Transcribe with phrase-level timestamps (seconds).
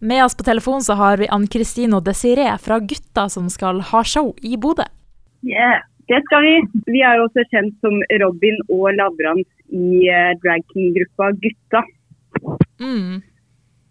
[0.00, 4.00] Med oss på telefon så har vi Ann-Kristin og Desiree fra Gutta som skal ha
[4.00, 4.86] show i Bodø.
[5.44, 6.54] Yeah, det skal vi.
[6.86, 11.82] Vi er jo også kjent som Robin og Lavrans i uh, drag king-gruppa Gutta.
[12.80, 13.20] Mm.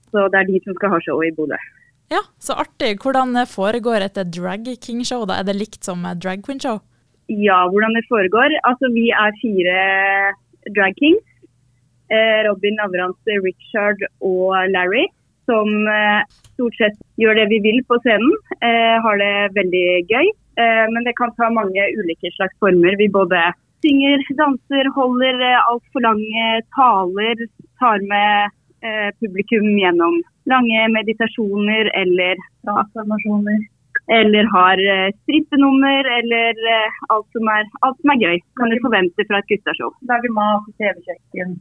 [0.10, 1.62] Så det er de som skal ha show i Bodø.
[2.10, 2.96] Ja, så artig.
[3.04, 5.28] Hvordan foregår et drag king-show?
[5.30, 5.38] da?
[5.38, 6.82] Er det likt som drag queen-show?
[7.30, 8.58] Ja, hvordan det foregår?
[8.66, 9.78] Altså, vi er fire
[10.74, 11.22] drag kings.
[12.10, 15.06] Eh, Robin, Lavrans, Richard og Larry
[15.50, 16.22] som eh,
[16.54, 18.36] stort sett gjør det vi vil på scenen.
[18.62, 20.30] Eh, har det veldig gøy.
[20.62, 22.98] Eh, men det kan ta mange ulike slags former.
[23.02, 23.42] Vi både
[23.86, 26.48] synger, danser, holder altfor lange
[26.78, 27.50] taler.
[27.82, 28.56] Tar med
[29.20, 30.14] publikum gjennom
[30.48, 32.40] lange meditasjoner eller
[32.72, 33.58] affirmasjoner.
[34.16, 34.80] Eller har
[35.18, 36.62] strippenummer, eller
[37.12, 38.40] alt som, er, alt som er gøy.
[38.56, 39.92] Kan du forvente fra et guttashow.
[40.08, 41.58] Lager mat, TV-kjøkken.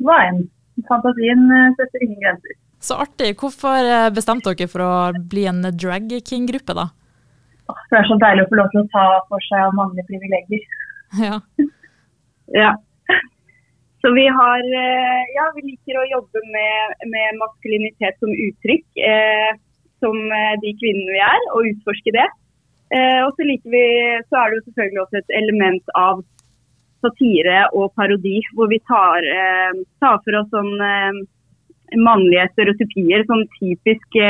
[0.00, 0.42] Hva enn.
[0.88, 1.44] Fantasien
[1.76, 2.56] setter ingen grenser.
[2.82, 3.34] Så artig.
[3.38, 4.92] Hvorfor eh, bestemte dere for å
[5.32, 6.88] bli en drag king-gruppe, da?
[7.92, 10.64] Det er så deilig å få lov til å ta for seg av mange privilegier.
[11.12, 11.34] Ja.
[12.56, 12.70] ja.
[14.00, 18.86] Så vi har eh, Ja, vi liker å jobbe med, med maskulinitet som uttrykk.
[18.96, 19.50] Eh,
[20.02, 22.28] som eh, de kvinnene vi er, og utforske det.
[22.96, 23.84] Eh, og så liker vi
[24.28, 26.24] Så er det jo selvfølgelig også et element av
[27.02, 30.74] satire og parodi, hvor vi tar, eh, tar for oss sånn
[32.00, 34.28] mannlige stereotypier, sånn typiske,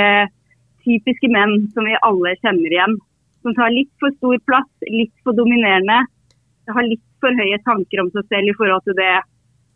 [0.86, 2.96] typiske menn som vi alle kjenner igjen.
[3.42, 6.02] Som tar litt for stor plass, litt for dominerende.
[6.70, 9.14] Har litt for høye tanker om seg selv i forhold til det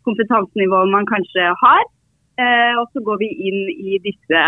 [0.07, 1.83] kompetansenivået man kanskje har.
[2.39, 4.43] Eh, og så går vi inn i disse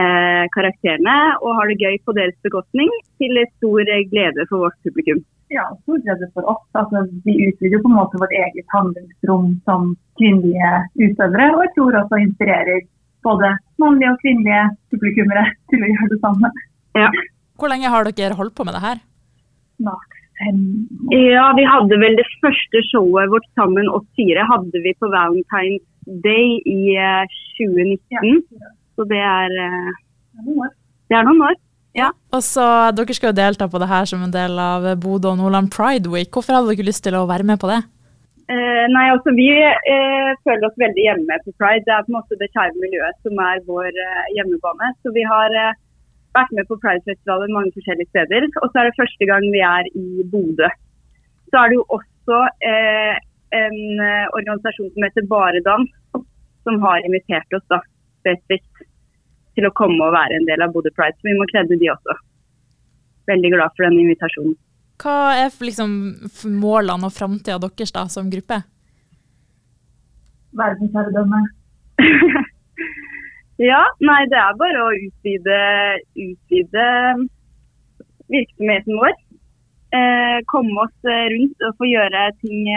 [0.00, 2.90] eh, karakterene og har det gøy på deres bekostning,
[3.22, 5.22] til stor glede for vårt publikum
[5.54, 6.64] ja, stor glede for oss.
[6.80, 10.72] Altså, vi utvider på en måte vårt eget handlingsrom som kvinnelige
[11.04, 11.50] utøvere.
[11.54, 12.82] Og jeg tror også inspirerer
[13.26, 16.52] både mannlige og kvinnelige publikummere til å gjøre det samme.
[16.98, 17.08] Ja.
[17.58, 19.00] Hvor lenge har dere holdt på med det her?
[19.78, 20.62] Snart fem
[21.06, 21.18] år.
[21.30, 25.84] Ja, vi hadde vel det første showet vårt sammen, oss fire, hadde vi på Valentine's
[26.24, 26.80] Day i
[27.58, 28.00] 2019.
[28.10, 28.72] Eh, ja.
[28.94, 30.68] Så det er, uh,
[31.10, 31.56] det er noen år.
[31.94, 32.10] Ja.
[32.34, 32.64] Og så,
[32.98, 36.10] Dere skal jo delta på det her som en del av Bodø og Nordland Pride
[36.10, 36.32] Week.
[36.34, 37.84] Hvorfor hadde dere lyst til å være med på det?
[38.52, 41.84] Eh, nei, altså Vi eh, føler oss veldig hjemme på Pride.
[41.86, 44.90] Det er på en måte det kjære miljøet som er vår eh, hjemmebane.
[45.00, 45.78] Så Vi har eh,
[46.36, 48.50] vært med på Pride-festivalen mange forskjellige steder.
[48.60, 50.68] Og så er det første gang vi er i Bodø.
[51.48, 53.16] Så er det jo også eh,
[53.54, 53.80] en
[54.10, 55.96] eh, organisasjon som heter Baredans,
[56.66, 57.80] som har invitert oss da
[58.24, 58.84] spesifikt
[59.54, 61.16] til å komme og være en del av Bodø Pride.
[61.20, 62.16] Så vi må kredde de også.
[63.30, 64.56] Veldig glad for den invitasjonen.
[65.00, 65.92] Hva er liksom
[66.62, 68.60] målene og framtida deres da, som gruppe?
[70.54, 71.40] Verdensherredømme.
[73.70, 75.60] ja, nei det er bare å utvide,
[76.14, 76.86] utvide
[78.30, 79.16] virksomheten vår.
[79.94, 82.70] Eh, komme oss rundt og få gjøre ting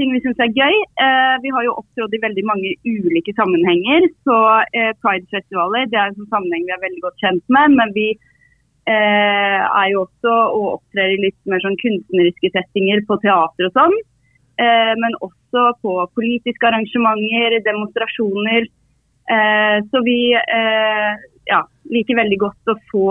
[0.00, 0.76] ting vi syns er gøy.
[1.04, 4.08] Eh, vi har jo opptrådt i veldig mange ulike sammenhenger.
[4.26, 4.36] Så
[4.76, 7.76] eh, Pride-festivaler det er en sånn sammenheng vi er veldig godt kjent med.
[7.76, 13.20] Men vi eh, er jo også og opptrer i litt mer sånn kunstneriske settinger på
[13.24, 13.98] teater og sånn.
[14.60, 18.66] Men også på politiske arrangementer, demonstrasjoner.
[19.88, 20.18] Så vi
[21.48, 23.06] ja, liker veldig godt å få,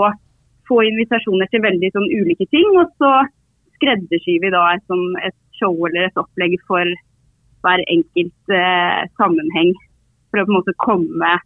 [0.70, 2.70] få invitasjoner til veldig sånn ulike ting.
[2.78, 3.10] Og så
[3.80, 6.96] skreddersyr vi da et, sånn, et show eller et opplegg for
[7.64, 9.72] hver enkelt eh, sammenheng.
[10.30, 11.36] For å på en måte komme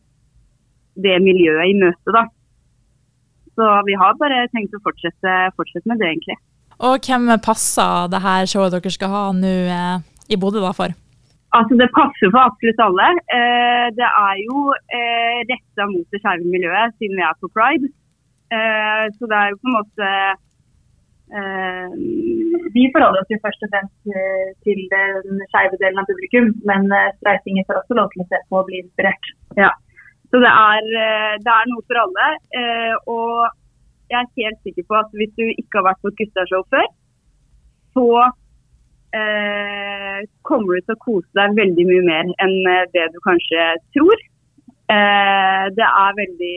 [1.05, 2.27] det miljøet i møte, da.
[3.55, 6.37] Så vi har bare tenkt å fortsette, fortsette med det, egentlig.
[6.85, 10.05] Og hvem passer det her showet dere skal ha nå eh,
[10.35, 10.95] i Bodø da for?
[11.55, 13.11] Altså Det passer for absolutt alle.
[13.31, 17.91] Eh, det er jo eh, retta mot det skeive miljøet, siden vi er på pride.
[18.55, 20.11] Eh, så det er jo på en måte
[21.33, 21.91] Eh,
[22.75, 26.87] vi forholder oss jo først og fremst eh, til den skeive delen av publikum, men
[26.91, 29.31] eh, får også lov til å se på og bli inspirert.
[29.61, 29.71] Ja,
[30.31, 30.89] så det er,
[31.45, 32.29] det er, noe for alle.
[33.07, 33.45] Og
[34.11, 36.41] jeg er helt sikker på at hvis du ikke har vært på et
[36.75, 36.89] før,
[37.95, 38.09] så
[39.15, 42.57] eh, kommer du til å kose deg veldig mye mer enn
[42.97, 44.25] det du kanskje tror.
[44.93, 46.57] Eh, det er veldig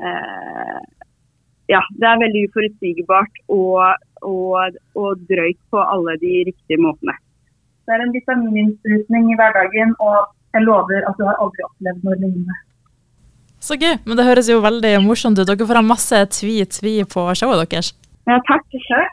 [0.00, 0.78] eh,
[1.68, 7.16] ja, det er veldig uforutsigbart og, og, og, drøyt på alle de riktige måtene.
[7.84, 12.16] Det er en vitamininnsprutning i hverdagen, og jeg lover at du har aldri opplevd noe
[12.20, 12.56] lignende.
[13.64, 13.96] Så gøy.
[14.04, 15.48] Men det høres jo veldig morsomt ut.
[15.48, 17.92] Dere får ha masse tvi-tvi på showet deres.
[18.28, 19.06] Ja, takk sjøl.